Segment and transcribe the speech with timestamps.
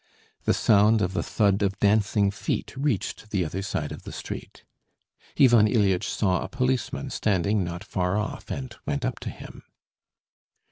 [0.45, 4.63] The sound of the thud of dancing feet reached the other side of the street.
[5.39, 9.61] Ivan Ilyitch saw a policeman standing not far off, and went up to him.